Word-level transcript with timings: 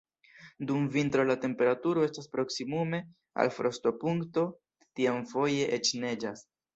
Dum 0.69 0.85
vintro 0.95 1.25
la 1.31 1.35
temperaturo 1.43 2.05
estas 2.07 2.29
proksimume 2.35 3.01
al 3.43 3.51
frostopunkto, 3.57 4.47
tiam 5.01 5.21
foje 5.35 5.69
eĉ 5.79 5.93
neĝas. 6.05 6.43